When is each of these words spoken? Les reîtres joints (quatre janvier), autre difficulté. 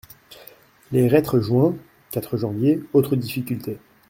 Les 0.91 1.07
reîtres 1.07 1.39
joints 1.39 1.75
(quatre 2.09 2.35
janvier), 2.35 2.81
autre 2.91 3.15
difficulté. 3.15 3.77